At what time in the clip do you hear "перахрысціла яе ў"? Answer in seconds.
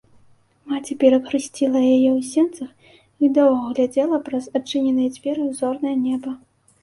1.01-2.19